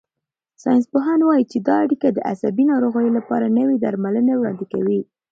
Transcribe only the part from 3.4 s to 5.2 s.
نوي درملنې وړاندې کوي.